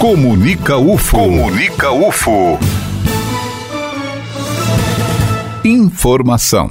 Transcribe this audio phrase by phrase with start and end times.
[0.00, 1.18] Comunica UFO.
[1.18, 2.58] Comunica UFO.
[5.62, 6.70] Informação.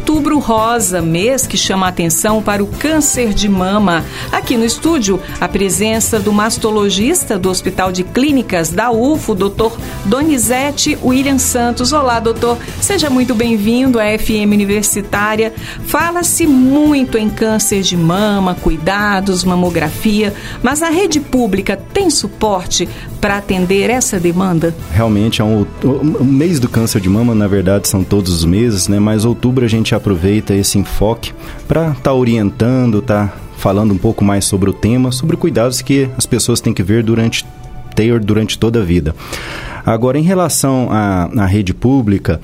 [0.00, 4.02] Outubro Rosa, mês que chama a atenção para o câncer de mama.
[4.32, 9.76] Aqui no estúdio, a presença do mastologista do Hospital de Clínicas da UFO, doutor
[10.06, 11.92] Donizete William Santos.
[11.92, 12.56] Olá, doutor.
[12.80, 15.52] Seja muito bem-vindo à FM Universitária.
[15.84, 22.88] Fala-se muito em câncer de mama, cuidados, mamografia, mas a rede pública tem suporte
[23.20, 24.74] para atender essa demanda?
[24.92, 28.88] Realmente, é um, o mês do câncer de mama, na verdade, são todos os meses,
[28.88, 28.98] né?
[28.98, 31.32] Mas outubro a gente aproveita esse enfoque
[31.66, 36.08] para estar tá orientando, tá falando um pouco mais sobre o tema, sobre cuidados que
[36.16, 37.44] as pessoas têm que ver durante
[37.94, 39.14] ter durante toda a vida.
[39.84, 42.40] Agora, em relação à, à rede pública,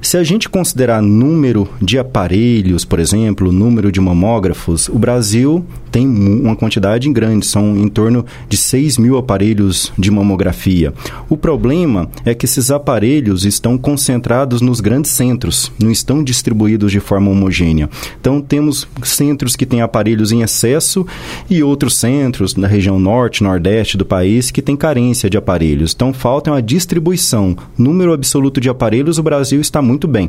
[0.00, 6.08] se a gente considerar número de aparelhos, por exemplo, número de mamógrafos, o Brasil tem
[6.08, 10.92] uma quantidade grande, são em torno de 6 mil aparelhos de mamografia.
[11.28, 16.98] O problema é que esses aparelhos estão concentrados nos grandes centros, não estão distribuídos de
[16.98, 17.88] forma homogênea.
[18.20, 21.06] Então, temos centros que têm aparelhos em excesso
[21.48, 25.92] e outros centros na região norte, nordeste do país que têm carência de aparelhos.
[25.94, 27.56] Então, falta uma distribuição.
[27.78, 30.28] Número absoluto de aparelhos, o Brasil está muito bem.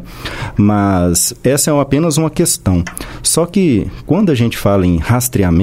[0.55, 2.83] Mas essa é apenas uma questão.
[3.23, 5.54] Só que quando a gente fala em rastreamento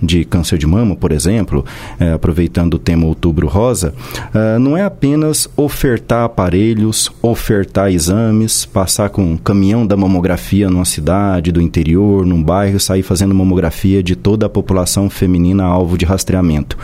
[0.00, 1.64] de câncer de mama, por exemplo,
[1.98, 3.94] é, aproveitando o tema Outubro Rosa,
[4.34, 10.84] é, não é apenas ofertar aparelhos, ofertar exames, passar com um caminhão da mamografia numa
[10.84, 16.04] cidade, do interior, num bairro, sair fazendo mamografia de toda a população feminina alvo de
[16.04, 16.76] rastreamento.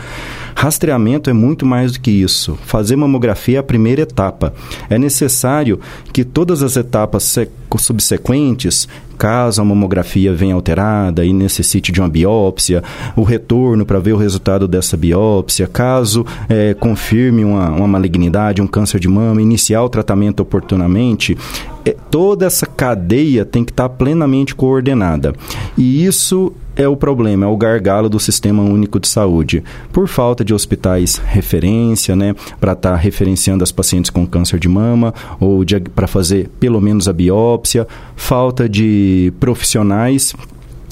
[0.59, 2.57] Rastreamento é muito mais do que isso.
[2.65, 4.55] Fazer mamografia é a primeira etapa.
[4.89, 5.79] É necessário
[6.11, 7.37] que todas as etapas
[7.77, 8.87] subsequentes
[9.19, 12.83] caso a mamografia venha alterada e necessite de uma biópsia,
[13.15, 18.67] o retorno para ver o resultado dessa biópsia, caso é, confirme uma, uma malignidade, um
[18.67, 21.37] câncer de mama, iniciar o tratamento oportunamente,
[21.85, 25.33] é, toda essa cadeia tem que estar plenamente coordenada.
[25.77, 29.63] E isso é o problema, é o gargalo do Sistema Único de Saúde.
[29.91, 34.69] Por falta de hospitais referência, né, para estar tá referenciando as pacientes com câncer de
[34.69, 40.35] mama ou para fazer pelo menos a biópsia, falta de profissionais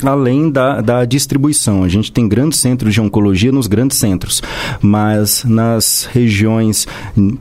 [0.04, 1.84] além da, da distribuição.
[1.84, 4.42] A gente tem grandes centros de oncologia nos grandes centros,
[4.82, 6.88] mas nas regiões,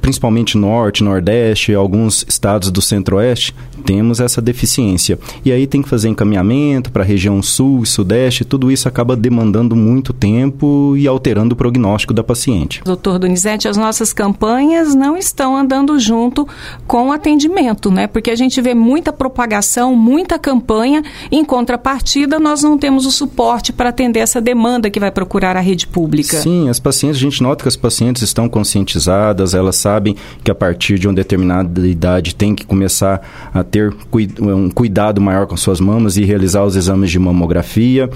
[0.01, 3.55] principalmente norte, nordeste, alguns estados do centro-oeste,
[3.85, 5.19] temos essa deficiência.
[5.45, 9.17] E aí tem que fazer encaminhamento para a região sul e sudeste, tudo isso acaba
[9.17, 12.83] demandando muito tempo e alterando o prognóstico da paciente.
[12.85, 16.47] Doutor Donizete, as nossas campanhas não estão andando junto
[16.87, 18.07] com o atendimento, né?
[18.07, 23.73] Porque a gente vê muita propagação, muita campanha, em contrapartida nós não temos o suporte
[23.73, 26.37] para atender essa demanda que vai procurar a rede pública.
[26.37, 30.55] Sim, as pacientes, a gente nota que as pacientes estão conscientizadas, elas sabem que a
[30.55, 33.95] partir de uma determinada idade tem que começar a ter
[34.41, 38.11] um cuidado maior com suas mamas e realizar os exames de mamografia.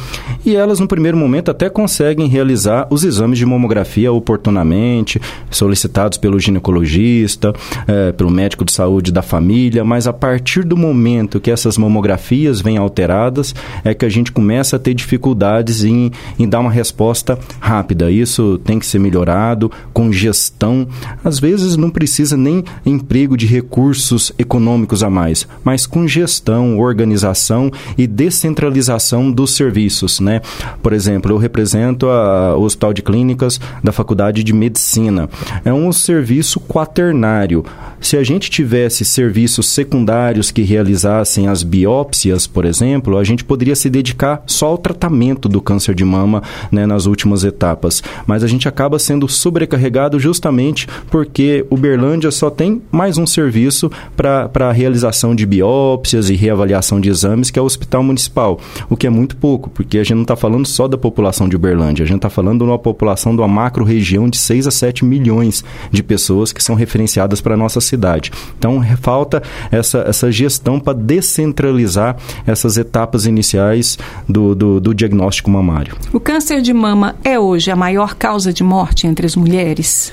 [0.44, 5.18] E elas, no primeiro momento, até conseguem realizar os exames de mamografia oportunamente,
[5.50, 7.54] solicitados pelo ginecologista,
[7.86, 12.60] é, pelo médico de saúde da família, mas a partir do momento que essas mamografias
[12.60, 17.38] vêm alteradas, é que a gente começa a ter dificuldades em, em dar uma resposta
[17.60, 18.10] rápida.
[18.10, 20.86] Isso tem que ser melhorado com gestão.
[21.24, 27.70] Às vezes não precisa nem emprego de recursos econômicos a mais, mas com gestão, organização
[27.96, 30.40] e descentralização dos serviços, né?
[30.82, 35.28] Por exemplo, eu represento a, o Hospital de Clínicas da Faculdade de Medicina.
[35.64, 37.64] É um serviço quaternário.
[38.00, 43.74] Se a gente tivesse serviços secundários que realizassem as biópsias, por exemplo, a gente poderia
[43.74, 44.07] se dedicar
[44.46, 48.02] só ao tratamento do câncer de mama né, nas últimas etapas.
[48.26, 54.50] Mas a gente acaba sendo sobrecarregado justamente porque Uberlândia só tem mais um serviço para
[54.68, 58.58] a realização de biópsias e reavaliação de exames, que é o Hospital Municipal,
[58.88, 61.56] o que é muito pouco, porque a gente não está falando só da população de
[61.56, 65.04] Uberlândia, a gente está falando de uma população de uma macro-região de 6 a 7
[65.04, 68.30] milhões de pessoas que são referenciadas para a nossa cidade.
[68.58, 72.16] Então, falta essa, essa gestão para descentralizar
[72.46, 73.97] essas etapas iniciais
[74.28, 75.96] do, do, do diagnóstico mamário.
[76.12, 80.12] O câncer de mama é hoje a maior causa de morte entre as mulheres?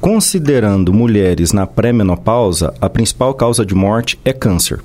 [0.00, 4.82] Considerando mulheres na pré-menopausa, a principal causa de morte é câncer.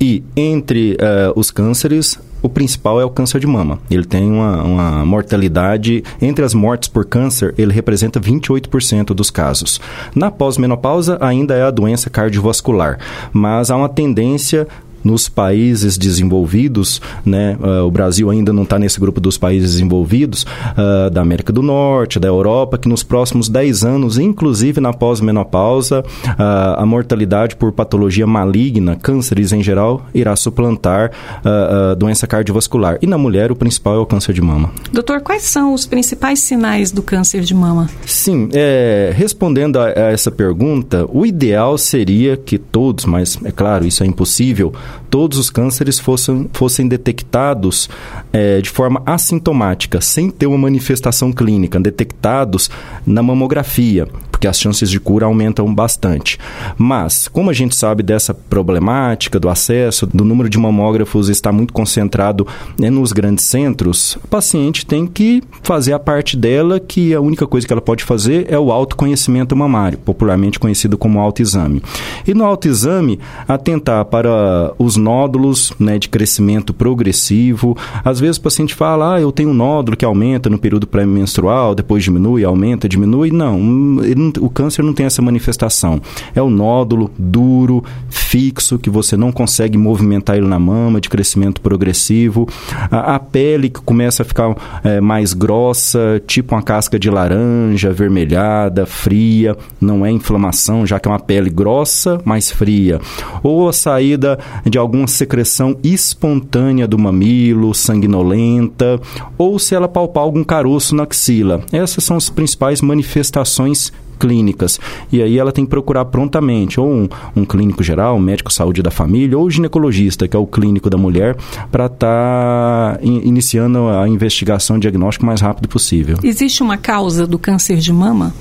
[0.00, 3.78] E entre uh, os cânceres, o principal é o câncer de mama.
[3.90, 9.80] Ele tem uma, uma mortalidade, entre as mortes por câncer, ele representa 28% dos casos.
[10.14, 12.98] Na pós-menopausa, ainda é a doença cardiovascular,
[13.32, 14.66] mas há uma tendência
[15.04, 17.56] nos países desenvolvidos, né?
[17.60, 21.62] Uh, o Brasil ainda não está nesse grupo dos países desenvolvidos, uh, da América do
[21.62, 27.72] Norte, da Europa, que nos próximos 10 anos, inclusive na pós-menopausa, uh, a mortalidade por
[27.72, 31.10] patologia maligna, cânceres em geral, irá suplantar
[31.44, 32.98] a doença cardiovascular.
[33.00, 34.70] E na mulher, o principal é o câncer de mama.
[34.92, 37.88] Doutor, quais são os principais sinais do câncer de mama?
[38.06, 43.86] Sim, é, respondendo a, a essa pergunta, o ideal seria que todos, mas é claro,
[43.86, 44.72] isso é impossível,
[45.08, 47.88] todos os cânceres fossem, fossem detectados
[48.32, 52.70] é, de forma assintomática, sem ter uma manifestação clínica, detectados
[53.06, 54.06] na mamografia,
[54.40, 56.38] porque as chances de cura aumentam bastante.
[56.78, 61.74] Mas, como a gente sabe dessa problemática do acesso, do número de mamógrafos está muito
[61.74, 62.46] concentrado
[62.78, 67.46] né, nos grandes centros, a paciente tem que fazer a parte dela, que a única
[67.46, 71.82] coisa que ela pode fazer é o autoconhecimento mamário, popularmente conhecido como autoexame.
[72.26, 77.76] E no autoexame, atentar para os nódulos né, de crescimento progressivo.
[78.02, 81.74] Às vezes o paciente fala, ah, eu tenho um nódulo que aumenta no período pré-menstrual,
[81.74, 83.30] depois diminui, aumenta, diminui.
[83.30, 86.00] Não, ele o câncer não tem essa manifestação.
[86.34, 91.60] É o nódulo duro, fixo, que você não consegue movimentar ele na mama, de crescimento
[91.60, 92.48] progressivo.
[92.90, 94.54] A, a pele que começa a ficar
[94.84, 99.56] é, mais grossa, tipo uma casca de laranja, avermelhada, fria.
[99.80, 103.00] Não é inflamação, já que é uma pele grossa, mais fria.
[103.42, 109.00] Ou a saída de alguma secreção espontânea do mamilo, sanguinolenta,
[109.36, 111.62] ou se ela palpar algum caroço na axila.
[111.72, 114.78] Essas são as principais manifestações clínicas.
[115.10, 118.54] E aí ela tem que procurar prontamente ou um, um clínico geral, um médico de
[118.54, 121.36] saúde da família, ou ginecologista, que é o clínico da mulher,
[121.72, 126.18] para estar tá in, iniciando a investigação e diagnóstico o mais rápido possível.
[126.22, 128.34] Existe uma causa do câncer de mama?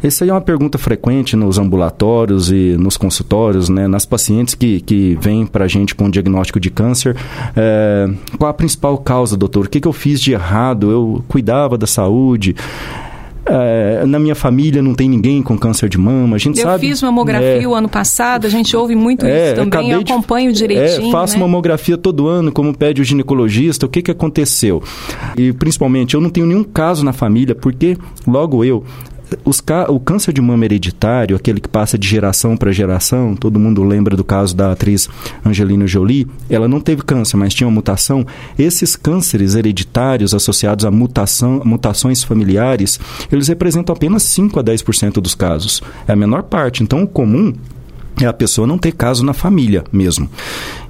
[0.00, 3.88] Essa aí é uma pergunta frequente nos ambulatórios e nos consultórios, né?
[3.88, 7.16] Nas pacientes que, que vêm para a gente com diagnóstico de câncer.
[7.56, 9.66] É, qual a principal causa, doutor?
[9.66, 10.90] O que, que eu fiz de errado?
[10.90, 12.54] Eu cuidava da saúde.
[13.50, 16.36] É, na minha família não tem ninguém com câncer de mama.
[16.36, 19.52] A gente eu sabe, fiz mamografia é, o ano passado, a gente ouve muito é,
[19.52, 21.08] isso também, eu acompanho de, direitinho.
[21.08, 21.40] É, faço né?
[21.40, 24.82] mamografia todo ano, como pede o ginecologista, o que, que aconteceu?
[25.36, 27.96] E principalmente, eu não tenho nenhum caso na família, porque
[28.26, 28.84] logo eu
[29.44, 33.82] os, o câncer de mama hereditário, aquele que passa de geração para geração, todo mundo
[33.82, 35.08] lembra do caso da atriz
[35.44, 38.26] Angelina Jolie, ela não teve câncer, mas tinha uma mutação.
[38.58, 42.98] Esses cânceres hereditários associados a mutação, mutações familiares,
[43.30, 45.82] eles representam apenas 5 a 10% dos casos.
[46.06, 46.82] É a menor parte.
[46.82, 47.52] Então, o comum
[48.20, 50.28] é a pessoa não ter caso na família mesmo.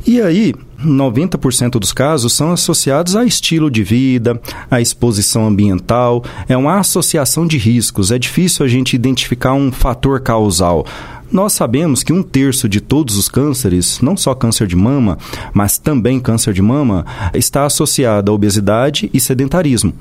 [0.06, 0.54] E aí,
[0.84, 4.40] 90% dos casos são associados a estilo de vida,
[4.70, 8.12] a exposição ambiental, é uma associação de riscos.
[8.12, 10.86] É difícil a gente identificar um fator causal.
[11.30, 15.18] Nós sabemos que um terço de todos os cânceres, não só câncer de mama,
[15.52, 17.04] mas também câncer de mama,
[17.34, 19.92] está associado à obesidade e sedentarismo.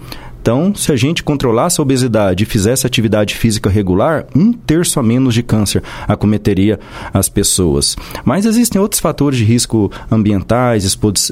[0.47, 5.03] Então, se a gente controlasse a obesidade e fizesse atividade física regular, um terço a
[5.03, 6.79] menos de câncer acometeria
[7.13, 7.97] as pessoas.
[8.23, 10.85] Mas existem outros fatores de risco ambientais,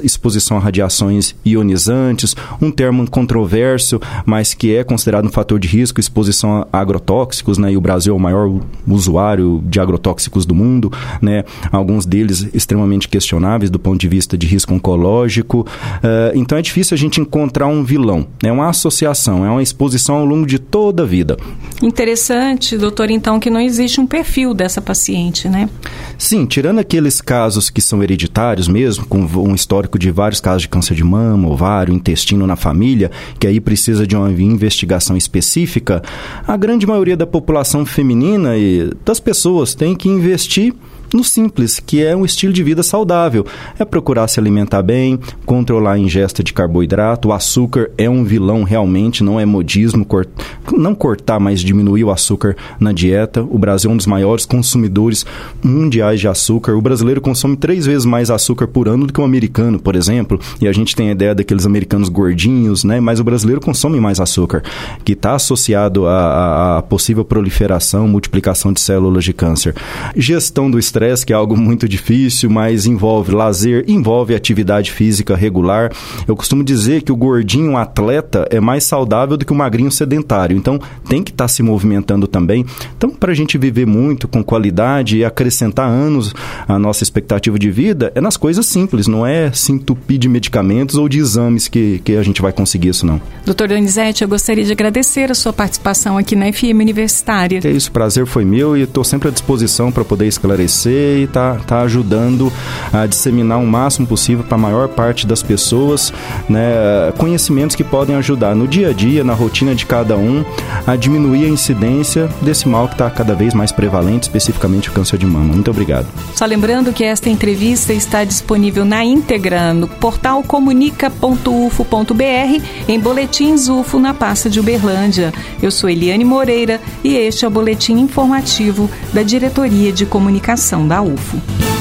[0.03, 5.97] exposição a radiações ionizantes, um termo controverso, mas que é considerado um fator de risco,
[5.97, 7.71] exposição a agrotóxicos, né?
[7.71, 8.51] E o Brasil é o maior
[8.85, 10.91] usuário de agrotóxicos do mundo,
[11.21, 11.45] né?
[11.71, 15.61] Alguns deles extremamente questionáveis do ponto de vista de risco oncológico.
[15.61, 18.51] Uh, então é difícil a gente encontrar um vilão, né?
[18.51, 21.37] Uma associação associação, é uma exposição ao longo de toda a vida.
[21.81, 25.69] Interessante, doutor, então, que não existe um perfil dessa paciente, né?
[26.17, 30.69] Sim, tirando aqueles casos que são hereditários mesmo, com um histórico de vários casos de
[30.69, 36.01] câncer de mama, ovário, intestino na família, que aí precisa de uma investigação específica,
[36.47, 40.73] a grande maioria da população feminina e das pessoas tem que investir
[41.15, 43.45] no simples, que é um estilo de vida saudável.
[43.79, 47.29] É procurar se alimentar bem, controlar a ingesta de carboidrato.
[47.29, 50.05] O açúcar é um vilão realmente, não é modismo.
[50.05, 50.27] Cort...
[50.73, 53.41] Não cortar, mas diminuir o açúcar na dieta.
[53.41, 55.25] O Brasil é um dos maiores consumidores
[55.63, 56.73] mundiais de açúcar.
[56.73, 60.37] O brasileiro consome três vezes mais açúcar por ano do que o americano, por exemplo.
[60.59, 62.99] E a gente tem a ideia daqueles americanos gordinhos, né?
[62.99, 64.63] Mas o brasileiro consome mais açúcar,
[65.05, 69.73] que está associado à, à possível proliferação, multiplicação de células de câncer.
[70.17, 75.35] Gestão do estresse estresse, que é algo muito difícil, mas envolve lazer, envolve atividade física
[75.35, 75.91] regular.
[76.27, 80.57] Eu costumo dizer que o gordinho atleta é mais saudável do que o magrinho sedentário.
[80.57, 82.65] Então, tem que estar tá se movimentando também.
[82.97, 86.33] Então, para a gente viver muito, com qualidade e acrescentar anos
[86.67, 90.95] à nossa expectativa de vida, é nas coisas simples, não é se entupir de medicamentos
[90.95, 93.21] ou de exames que, que a gente vai conseguir isso, não.
[93.45, 97.59] Doutor Donizete, eu gostaria de agradecer a sua participação aqui na FM Universitária.
[97.63, 101.27] É isso, prazer foi meu e estou sempre à disposição para poder esclarecer fazer e
[101.27, 102.51] tá, tá ajudando
[102.91, 106.13] a disseminar o máximo possível para a maior parte das pessoas,
[106.47, 110.43] né, conhecimentos que podem ajudar no dia a dia, na rotina de cada um,
[110.87, 115.17] a diminuir a incidência desse mal que está cada vez mais prevalente, especificamente o câncer
[115.17, 115.53] de mama.
[115.53, 116.07] Muito obrigado.
[116.33, 123.99] Só lembrando que esta entrevista está disponível na íntegra no portal comunica.ufo.br em boletins UFO
[123.99, 125.33] na pasta de Uberlândia.
[125.61, 131.01] Eu sou Eliane Moreira e este é o boletim informativo da Diretoria de Comunicação da
[131.01, 131.74] UFO.